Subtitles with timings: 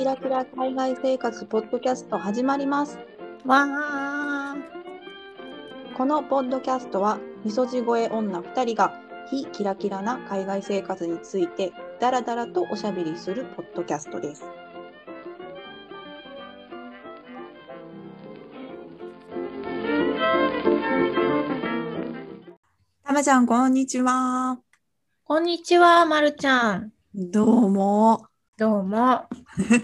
[0.00, 2.96] キラキラ海外生活ポッドキャスト始まります。
[3.44, 4.56] わあ。
[5.94, 14.42] このポッドキャストは、みそじ声女2人が非キラキラな海外生活についてダラダラとおしゃべりするポッドキャストです。
[23.04, 24.60] たまちゃん、こんにちは。
[25.24, 26.90] こんにちは、まるちゃん。
[27.12, 28.29] どうも。
[28.60, 29.26] どうも。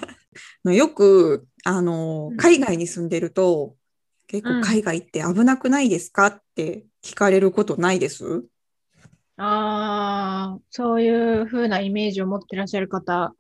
[0.71, 3.75] よく、あの、海外に住んでると、
[4.27, 8.45] 結構海外って危なくないですかって聞かれることないです？
[9.39, 13.35] ああ、そういう風なイメージを持ってらっしゃる方、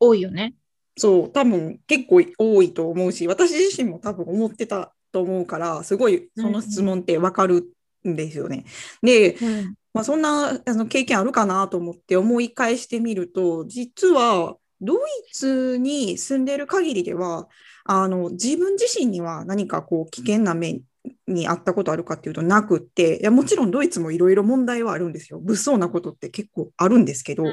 [0.00, 0.56] 多いよね。
[0.96, 7.72] そう、多分結構多いと思うし、私自身も多分思ってたと思うから、すごいその質問ってわかる
[8.04, 8.64] んですよね。
[9.00, 9.74] で、うん。
[9.94, 14.98] まあ、そんなあの経験あるかなと思って思い返してみると、実はドイ
[15.32, 17.48] ツに住んでる限りでは、
[17.84, 20.80] あの自分自身には何かこう危険な目
[21.26, 25.40] にあったことあるかっていうとなくって、いやもちろんドイツもいろいろ問題はあるんですよ。
[25.40, 27.44] 物騒なことって結構あるんですけど、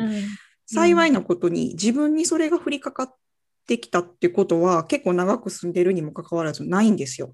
[0.65, 3.15] 幸いなことに自分にそれが降りかかっ
[3.65, 7.33] てきたってことは結構長く住んでるにもかかわらずないんですよ。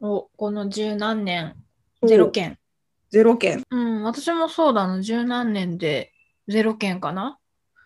[0.00, 1.56] お、この十何年、
[2.06, 2.58] ゼロ件。
[3.10, 3.62] ゼロ件。
[3.70, 6.12] うん、私もそうだな、十何年で
[6.48, 7.38] ゼロ件かな。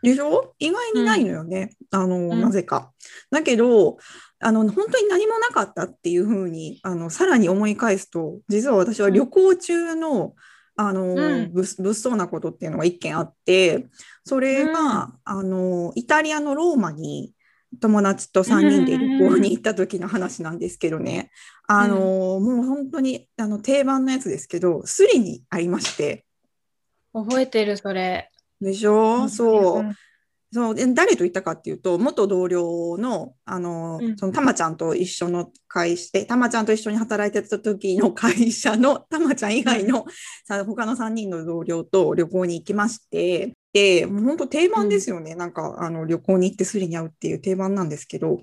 [0.04, 0.54] でしょ？
[0.58, 2.40] 意外にないのよね、あの、うん。
[2.40, 2.92] なぜか。
[3.30, 3.98] だけど、
[4.40, 10.34] あの、本当に何もなかったっていうふうに、あの、さらに思い返すと、実は私は旅行中の、
[10.76, 11.52] あの、ん。
[11.52, 13.86] 物物騒なことっていうのが一件あって、
[14.24, 17.32] それが、あの、イタリアのローマに
[17.80, 21.30] 友達と3人で旅行に行った時の話なんですけどね、
[21.66, 26.24] あの、もう本当にあの定番のやつですけど、スリにありまして、
[27.12, 28.30] 覚えてる、それ。
[28.64, 29.28] でしょ？
[29.28, 29.82] そう。
[29.82, 29.94] ん
[30.52, 30.74] そう。
[30.74, 34.16] で誰と行ったかっていうと元同僚のあの、うん。
[34.16, 40.06] そのたまちゃんと一緒の会社でたまちゃんと一緒に働いてた時の会社のたまちゃん以外の、
[40.46, 48.40] さ他の3人の同僚と旅行に行きましてでもう本当定番ですよね、なんかあの旅行に行ってすりに会うっていう定番なんですけど。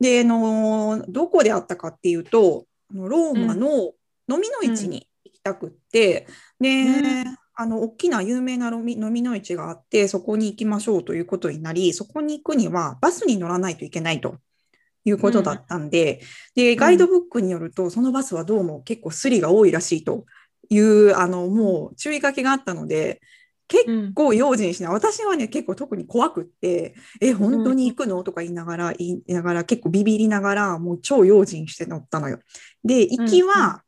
[0.00, 3.92] であのどこで会ったかっていうとあのローマの
[4.30, 6.28] 飲みの市に行きたくって、
[6.60, 14.36] で、うんあの大きな有名な飲み飲みの市があって、そこに行きましょうということになり、そこに行くにはバスに乗らないといけないと
[15.04, 16.20] いうことだったんで、
[16.54, 20.24] で、ガイドブックによると、そのバスはどうも結構スリが多いらしいと
[20.70, 23.20] いう、あの、もう注意書きがあったので、
[23.66, 24.92] 結構用心しない。
[24.92, 28.22] 私はね、結構特に怖くって、え、本当に行くの？
[28.22, 32.38] とか言いながら、言いながら、結構ビビりながら、もう超用心して乗ったのよ。
[32.84, 33.82] で、行きは、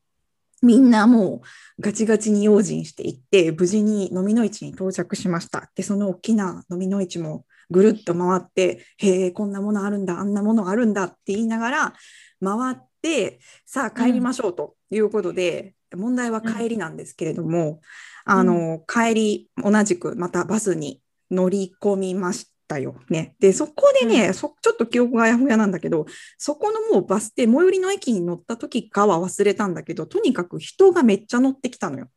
[0.62, 1.43] みんなも
[1.78, 5.71] うガチガチに用心していって、無事に飲みの市に到着しました。
[5.75, 11.94] で、その大きな飲みの市もぐるっと回って、へえ、こんなものあるんだ、あんなものあるんだって言いながら
[12.43, 17.81] 回って、さあ帰りましょうということで、問題は帰りなんですけれども、
[18.25, 21.00] あの、帰り、同じくまたバスに
[21.31, 23.34] 乗り込みましたよね。
[23.41, 26.06] で、そこでね、うんそちょっと記憶があやふやなんだけど、
[26.38, 32.08] そこのもうバス停、最寄りの駅に乗った時かは忘れたんだけど、とにかく人がめっちゃ乗ってきたのよ。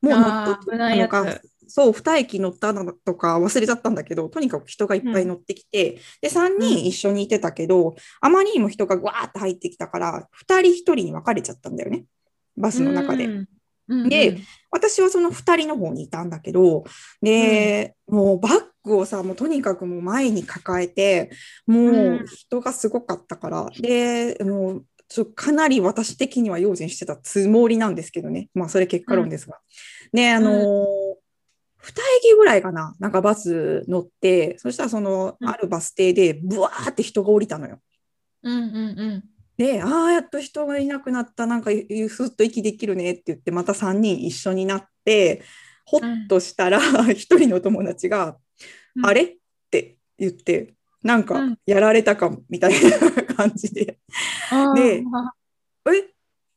[0.00, 12.04] もう乗っあー危ないやつのか、そう、2駅乗ったのとか忘れちゃったんだけど、とにかく人がいっぱい乗ってきて、で、3人一緒にいてたけど、あまりにも人がわーって入ってきたから、2人1人に分かれちゃったんだよね。
[12.56, 13.24] バスの中で。
[13.24, 13.48] うんうん
[14.08, 14.38] で
[14.70, 16.84] 私はその2人の方にいたんだけど、
[17.22, 18.52] で、もうバッ
[18.88, 21.30] グをさ、もうとにかくもう前に抱えて、
[21.66, 28.48] もううん人がすごかったから、で、もうちょかなり私的には用心してたつもりなんですけどね。
[28.54, 29.58] まあそれ結果論ですが。
[30.12, 31.18] で、あのー
[31.80, 35.48] 2駅ぐらいかな、なんかバス乗って、そしたらそのうん。
[35.48, 37.78] あるバス停でブワーって人が降りたのよ。
[38.42, 39.24] うんうんうん。
[39.56, 45.42] で、ああ、やっと人がいなくなった、なんかゆすっと息できるねって言って、また3人一緒になって、
[45.84, 46.78] ほっとしたら、
[47.12, 48.36] 一人の友達が、
[48.98, 49.06] うん。
[49.06, 49.22] あれ？
[49.22, 49.36] っ
[49.70, 51.58] て言って、なんかうん。
[51.66, 53.98] やられたかも、みたいな感じで、
[54.50, 54.74] あー。
[54.74, 55.04] で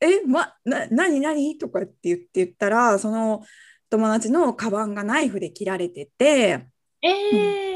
[0.01, 3.43] え、え、ま、な、なになにとかって言って言ったら、その
[3.89, 6.67] 友達のカバンがナイフで切られてて、
[7.01, 7.70] ええ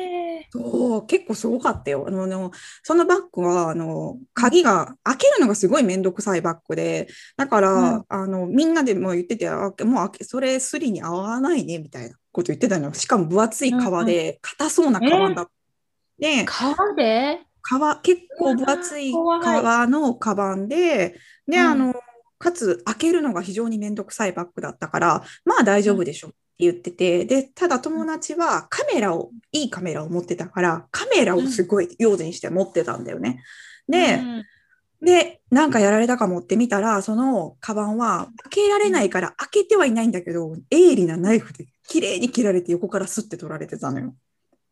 [0.55, 2.05] そう、結構すごかったよ。
[2.07, 2.51] あの、
[2.83, 7.07] そのバッグは、あの、鍵が、開けるのがすごいめんどくさいバッグで、
[7.37, 12.93] だから、うんあの、みんなでも言ってて、あもうそれ、スリに合わないね、みたいなこと言ってたのよ。
[12.93, 15.49] しかも分厚い革で、硬そうな革だ。
[16.17, 17.41] で、川で？
[17.61, 21.65] 革、結構分厚い革のカバンで、で、うん。
[21.67, 21.95] あの、
[22.37, 26.27] かつ開けるのが非常にめんどくさいバッグだったから、まあ大丈夫でしょ。
[26.27, 33.43] っ言ってて、で、ただ友達はカメラを、いいカメラを持ってたから、カメラをすごい用心して持ってたんだよね。
[33.87, 34.43] で、うん
[35.01, 44.15] で、なんかやられたかもって見たら、そのカバンは開けられないから開けてはいないんだけど、鋭利なナイフで綺麗に切られて横からスッて取られてたのよ。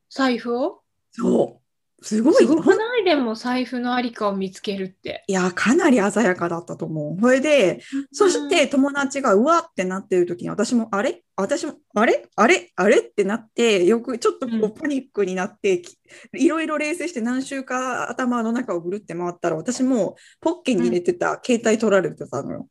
[0.10, 0.82] 財布を？
[1.12, 1.62] そ
[2.02, 2.06] う。
[2.06, 2.34] すごい。
[2.36, 2.93] すごくない？
[3.04, 5.24] でも財布のありかを見つけるって。
[5.28, 7.22] いや、かなり鮮やかだったと思う。
[7.22, 11.24] それで、そして友達がうわってなってる時に私もあれ？
[11.36, 12.28] 私もあれ？
[12.36, 12.72] あれ？
[12.76, 12.98] あれ？
[12.98, 14.72] ってなってよくちょっとこううん。
[14.74, 15.98] パニックになって、き
[16.34, 22.68] いろいろ冷静して何週か頭の中をぐるって回ったら私もポッケに入れてた携帯取られてたのよ。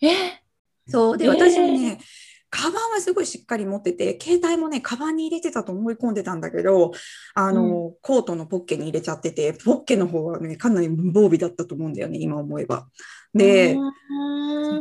[0.00, 0.08] え？
[0.88, 1.18] そう。
[1.18, 1.30] でえー。
[1.32, 1.98] 私もね、
[2.54, 6.92] カバンはすごいしっかり持ってて携帯もねカバンに入れてたと思い込んでたんだけど
[7.34, 12.86] あの、コートのポッケに入れちゃっててポッケの方はねかなり無防備だったと思うんだよね今思えば。
[13.34, 13.92] で、うん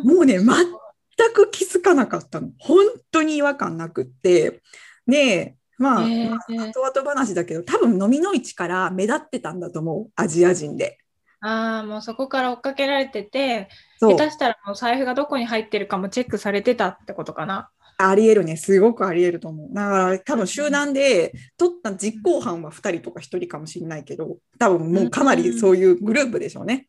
[0.04, 2.50] もうね、全く気づかなかったの。
[2.60, 4.62] 本当に違和感なくって。
[5.08, 10.98] で、まあ、へーまあ後々話だけど、多分飲みの市から目立ってたんだと思う、アジア人で。
[11.42, 13.68] ああ、もうそこから追っかけられてて、
[14.00, 17.70] 下手したらもう財布がどこに入ってるかもチェックされてたってことかな？
[17.98, 19.70] ありえるね、すごくありえると思う。
[19.74, 26.88] だから、多分集団で取った実行犯は2人とか1人かもしれないけど、多分もうかなりそういうグループでしょうね。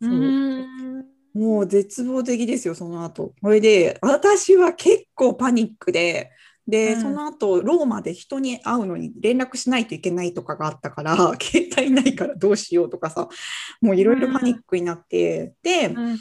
[0.00, 1.04] うん。
[1.34, 3.32] もう絶望的ですよ、その後。
[3.42, 6.30] それで、私は結構パニックで、
[6.66, 7.00] で、うん。
[7.00, 13.28] その後、ローマで人に会うのに連絡しないといけないとかがあったから、 携帯ないからどうしようとかさ、
[13.80, 16.18] もういろいろパニックになって、で、うん。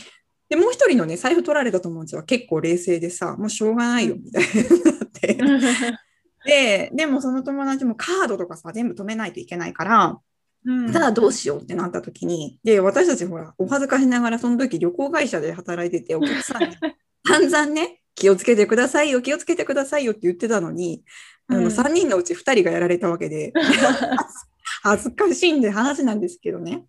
[0.50, 5.38] で、もう一人のね、財布取られた友達は結構冷静でさ、もうしょうがないよ、みたいになって。
[6.46, 10.20] で、でもその友達もカードとかさ、全部止めないといけないから、
[10.66, 10.92] うん。
[10.92, 16.76] ただどうしようってなった時に、で、私たちほら、お恥ずかしながらその時旅行会社で働いてて、お客さんに。
[17.26, 21.04] 散々ね、気をつけてくださいよ、気をつけてくださいよって言ってたのに、
[21.48, 21.68] あのうん。
[21.68, 23.54] 3人のうち2人がやられたわけで、
[24.84, 26.86] 恥ずかしいんで話なんですけどね。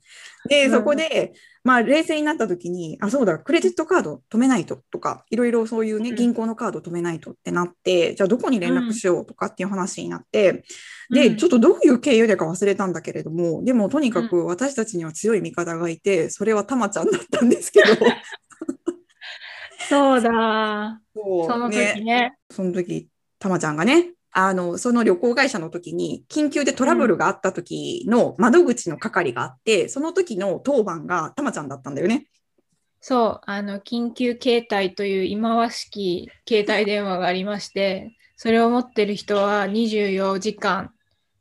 [0.48, 0.72] で、うん。
[0.72, 1.32] そこで、
[1.62, 6.16] まあ冷静になった時に、あ、そうだ、クレジットカード止めないととか、いろいろそういうね、うん。
[6.16, 10.64] 銀行のカード止めないとってなって、じゃあどこに連絡しようとかっていう話になって、
[11.10, 11.36] で、うん。
[11.36, 17.86] ちょっとどういう経由でか忘れたんだけれども、でもとにかく私たちには強い味方がいて、それはたまちゃんだったんですけど、
[19.88, 21.00] そうだ。
[21.14, 22.36] そその時ね。
[22.50, 23.08] その時、
[23.38, 32.26] たまちゃんがね、あの、その旅行会社の時に、緊急でトラブルがあった時の窓口の係があって、その時の当番がたまちゃんだったんだよね。
[33.00, 40.90] そう、あの、緊急携帯という忌まわしき携帯電話がありまして、それを持ってる人は24時間、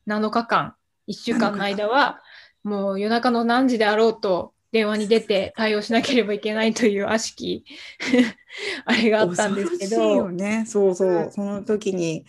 [0.07, 0.75] 7日間、
[1.07, 2.22] 1週間の間は、
[2.63, 7.64] もう夜中の何時であろうと電話に出て対応しなければいけないという悪しき
[8.86, 10.66] あれがあったんですけ恐ろしいよど、ね。
[10.68, 11.31] そうそうう。
[11.31, 12.25] その時に、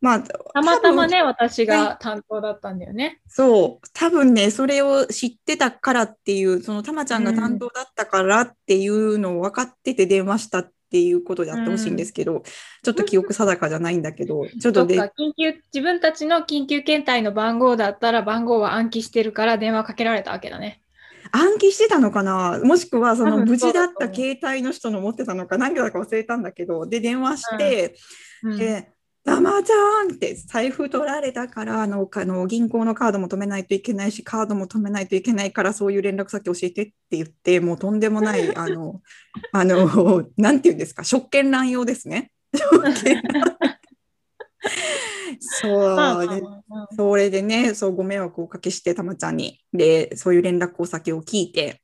[0.00, 3.20] まあ、たまたまね、私はが担当だったんだよね。
[3.28, 12.42] そう、多分ね、それを知ってたからっていう、そのたまちゃんが担当だったからっていうのを分かってて電話したっていうことであってほしいんですけど、
[12.82, 15.08] ちょっと記憶定かじゃないんだけど、ちょっとで、緊
[15.38, 20.81] 急、自分たちの緊急検体の番号だったら番号は暗記してるから電話かけられたわけだね。
[21.32, 22.60] 暗記してたのかな？
[22.62, 27.96] もしくはその無事だった携帯の人の持ってたのか何だか忘れたんだけど、で、電話して、
[28.42, 28.58] うん。
[28.58, 28.90] で、
[29.24, 39.00] たまちゃんって財布取られたからあのあの銀行のカードも止めないといけないしカードも止めないといけないからそういう連絡先教えてって言ってもうとんでもない あの
[39.52, 41.04] あのなんていうんですか？
[41.04, 42.32] 職権乱用ですね。
[45.40, 46.28] そう。
[46.28, 46.42] で
[46.96, 49.60] それでねそうご迷惑をおかけしてたまちゃんに。
[49.72, 51.82] でそういう連絡先を聞いて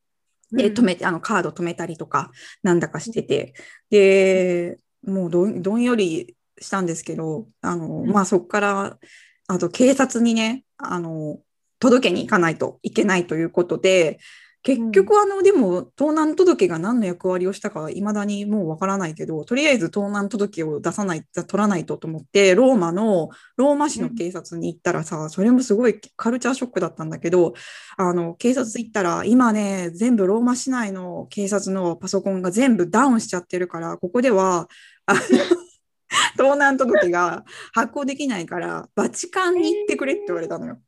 [0.52, 2.30] で、止めて、あの、カード止めたりとか、
[2.62, 3.54] なんだかしてて、
[3.90, 8.10] で、もうどん、どんよりしたんですけど、あの、うん。
[8.10, 8.98] まあ、そこから、
[9.46, 11.38] あと、警察にね、あの、
[11.78, 14.18] 届けに行かないといけないということで、
[14.62, 27.54] 結局、あの、でも、盗難届が何の役割をしたかは未だにもうわからないけど、とりあえず盗難届を出さない、取らないとと思って、ローマの、ローマ市の警察に行ったらさ、それもすごいカルチャーショックだったんだけど、
[27.96, 34.68] あの、警察行ったら、今ね、全部ローマ市内の警察のパソコンが全部ダウンしちゃってるから、ここでは、
[35.06, 35.20] あの、
[36.36, 40.80] 盗難届が発行できないから、バチカンに行ってくれって言われたのよ。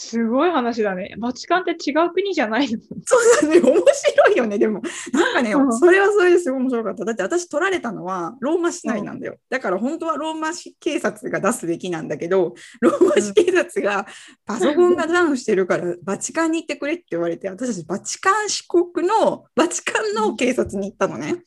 [0.00, 1.16] すごい話だね。
[1.18, 4.80] バチカンって違う国じゃないのそうだね、面白いよね、でも。
[5.12, 7.04] なんかねう、んそれはそれですごい面白かった。
[7.04, 9.38] だって私取られたのはローマ市内なんだよ。
[9.50, 14.06] だから本当はローマ市警察が出すべきなんだけど、ローマ市警察が
[14.46, 21.42] パソコンがダウンしてるから、バチカンに行ってくれって言われて、私たちバチカン四国のバチカンの警察に行ったのね。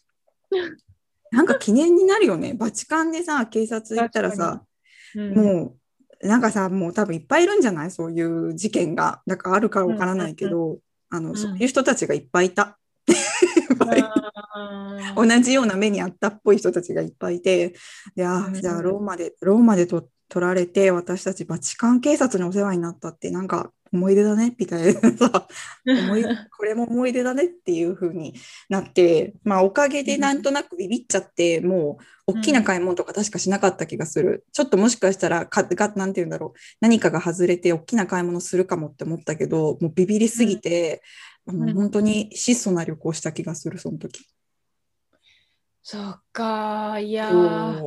[1.31, 2.53] なんか記念になるよね。
[2.53, 4.61] バチカンでさ、警察行ったらさ、
[5.15, 5.80] うんもう、
[6.23, 7.91] なんかさ、もう多分いっぱいいるんじゃない？
[7.91, 9.21] そういう事件が。
[9.25, 10.77] なんかあるかわからないけど、
[11.09, 11.35] あの、ん。
[11.35, 12.77] そういう人たちがいっぱいいた。
[15.15, 17.73] 同じような目にあったっぽい人たちがいっぱいいて、
[18.15, 25.11] じゃあローマで、ローマでと取られて、私たちバチカン警察にお世話になったって、なんか思い出だね、みたいな。
[25.11, 25.47] さ、
[25.85, 26.23] 思い
[26.57, 28.33] これも思い出だねっていう風に
[28.69, 34.45] なって、まあおかげでなんとなくビビっちゃって、もう大きな買い物とか確かしなかった気がする。
[34.53, 41.01] ちょっともしかしたらかが、なんて言うんだろう、何かが外れて大きな買い物するかもって思ったけど、もうビビりすぎて、
[41.45, 44.25] もう本当に質素な旅行した気がする、その時。
[45.83, 47.81] そっか、いやー、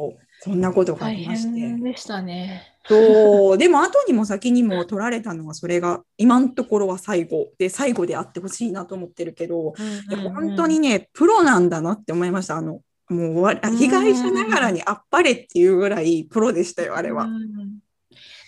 [0.44, 1.82] そんなことがあ大りまして変。
[1.82, 2.76] でしたね。
[2.86, 9.72] そう、でも後にも先にも取られたのはそれが今のところは最後で最後であってほしいなと思ってるけど、
[10.34, 12.56] 本当にね、プロなんだなって思いました。
[12.56, 17.24] あの、もう被害者ながらにあっぱれっていうぐらいプロでしたよ、あれは。
[17.24, 17.80] うん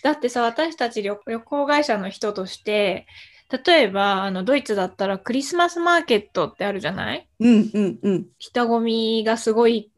[0.03, 3.09] だってさ私たち旅旅行会社の人として
[3.67, 7.29] 例えばあのドイツだったらクリスマスマーケットってあるじゃない？
[7.41, 8.27] うんうんうん。
[8.39, 9.91] 人混みがすごい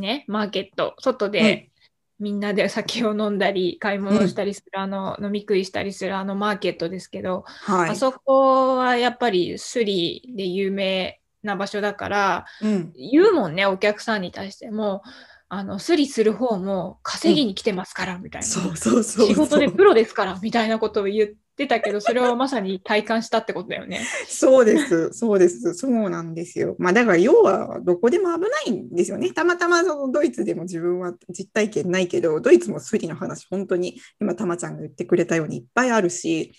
[0.00, 1.70] ねマーケット外で
[2.18, 7.90] みんなで酒を飲んだり買い物したりする、あの飲み食いしたりするあのマーケットですけど、はい。
[7.90, 15.02] あそこはやっぱりスリで有名な場所だからうん、言うもんねお客さんに対しても
[15.48, 18.46] あのスリする方も稼ぎに来てますから、みたいな。
[18.46, 21.30] 仕事でプロですからみたいなことを言っ
[21.60, 24.00] てたけど、それをまさに体感したってことだよね。
[24.26, 26.76] そうです、そうです、そうなんですよ。
[26.78, 29.30] まあだから要はどこでも危ないんですよね。
[29.32, 36.52] たまたまそのドイツでも自分は実体験ないけど、ドイツもスリの話、本当に今たまちゃんが言ってくれたようにいっぱいあるし、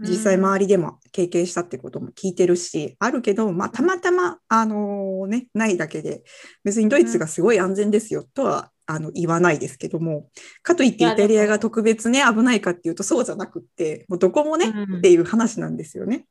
[0.00, 6.24] 実際周りでも経験したってことも聞いてるし、あるけど、まあたまたま、あのね、ないだけで、
[6.64, 10.28] 別にドイツがすごい安全ですよとは、あの言わないですけども、
[10.62, 16.26] かといってイタリアが特別ね、危ないかっていうとそうじゃなくって、もうどこもね、うんっていう話なんですよね。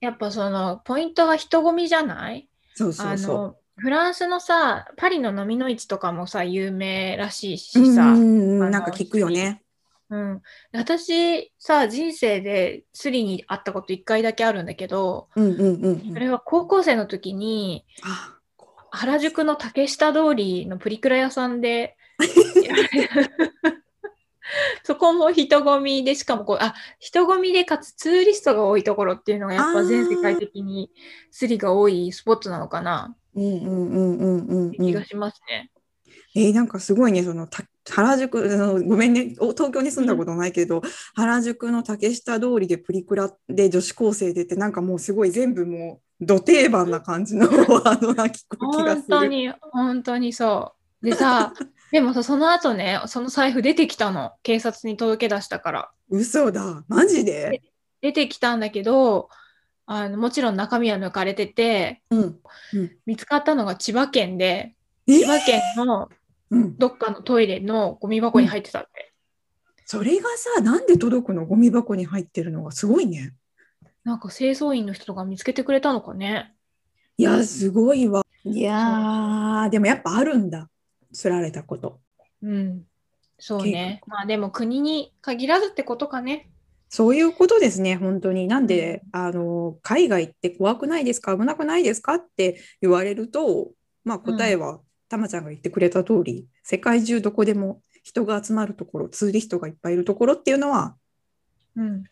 [0.00, 2.48] やっぱそのポイントは人混みじゃない？
[2.74, 3.56] そうそうそう。
[3.76, 9.62] フランスのさ、パリの飲みの市とかもさ、有名らしいしうんさ、うんなんか聞くよね。
[10.10, 16.12] うん、私さ、人生でスリに会ったこと1回だけあるんだけど、うんうんうんうん。
[16.12, 18.34] それは高校生の時に、あ
[18.90, 21.96] 原宿の竹下通りのプリクラ屋さんで、
[24.82, 30.90] そこも人混みで、しかもこう、あ、人混みでかつツーリストが多いところっていうのがやっぱ全世界的に
[31.30, 33.14] スリが多いスポットなのかな？
[33.36, 34.86] うんうんうんうんうんってうん。
[34.86, 35.70] 気がしますね。
[36.34, 40.82] えーなんかすごいね、そのた原宿あの、ごめんね、お東京に住んだことないけど、
[41.14, 49.04] 原宿の竹下通りでプリクラで女子高生出て、なんかもうすごい全部もう、ど定番な感じのワードが聞く気が本する。
[49.08, 51.06] 当に、本当にそう。
[51.06, 51.52] でさ、
[51.90, 54.32] でもさ、その後ね、その財布出てきたの。
[54.42, 55.90] 警察に届け出したから。
[56.08, 57.62] 嘘だ、マジで？
[58.00, 59.28] 出てきたんだけど、
[59.86, 62.40] あのもちろん中身は抜かれてて、うん。
[63.06, 66.08] 見つかったのが千葉県で、え千葉県の
[66.50, 69.12] うん、どっかのトイレのゴミ箱に入ってたって。
[69.86, 71.46] それがさ、なんで届くの？
[71.46, 73.34] ゴミ箱に入ってるのがすごいね。
[74.10, 76.52] なんか清掃員の人が見つけてくれたのかね。
[77.16, 78.26] いや、すごいわ。
[78.44, 80.68] いやー、でもやっぱあるんだ。
[81.12, 82.00] 釣られたこと。
[82.42, 82.82] うん。
[83.38, 84.00] そうね。
[84.08, 86.50] まあでも国に限らずってことかね。
[86.88, 88.48] そういうことですね、本当に。
[88.48, 91.38] なんで、あの、海外って怖くないですか？
[91.38, 92.14] 危なくないですか？
[92.14, 93.70] って言われると、
[94.02, 100.96] まあ答えは、たまちゃんが言ってくれた通り、世界中どこでも人が集まるところ、ツーリストがいっぱいいるところっていうのは
[101.76, 102.02] うん。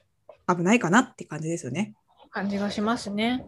[0.48, 1.94] 危ないかなって感じですよね。
[2.30, 3.46] 感じがしますね。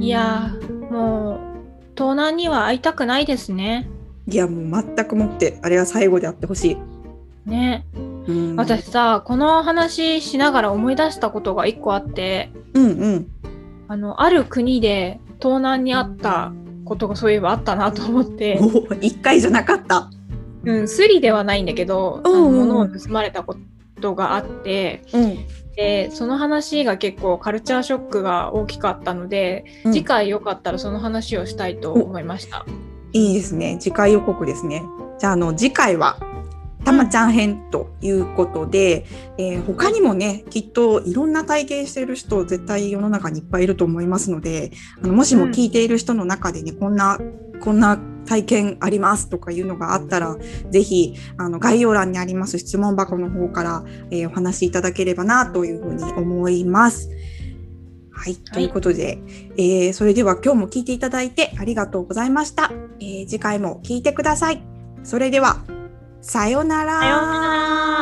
[0.00, 3.88] いやー、もう、盗難には会いたくないですね。
[4.26, 7.48] いや、もう全くもって、あれは最後であってほしい。
[7.48, 7.86] ね。
[8.26, 13.26] うん、私さ、この話しながら思い出したことが一個あって、うんうん。
[13.88, 16.52] あの、ある国で盗難にあった
[16.84, 20.10] ことがそういえばあったなと思って、お一回じゃなかった。
[20.64, 23.56] うん、スリではないんだけど、うんうんうん物を盗まれたこ
[24.00, 25.38] とがあって、うん。
[25.76, 32.66] で、その話が結構カルチャーショックが大きかったので、うん次回よかったらその話をしたいと思いました。
[33.12, 33.78] いいですね。
[33.80, 34.82] 次回予告ですね。
[35.18, 36.18] じゃあ、あの、次回は、
[36.84, 39.04] たまちゃん編ということで、
[39.36, 44.70] えー他にもね、きっといろんな体験している人、絶対世の中にいっぱいいると思いますので、
[45.02, 47.18] あのもしも聞いている人の中でね、こんな、
[47.60, 50.36] こんな体験ありますとかいうのがあったら、
[50.70, 57.10] ぜひ、あの、概要欄にあります質問箱の方から、えーお話しいただければな、というふうに思います。
[58.12, 59.18] はい、ということで、
[59.56, 62.70] えーそれでは今日も聞いていただいてありがとうございました。
[63.00, 64.62] えー次回も聞いてください。
[65.02, 65.64] それでは、
[66.20, 67.00] さようなら。
[67.00, 67.99] さようなら